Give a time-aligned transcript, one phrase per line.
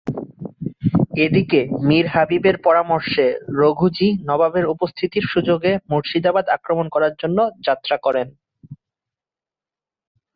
[1.17, 3.25] এদিকে মীর হাবিবের পরামর্শে
[3.59, 8.27] রঘুজী নবাবের অনুপস্থিতির সুযোগে মুর্শিদাবাদ আক্রমণ করার জন্য যাত্রা করেন।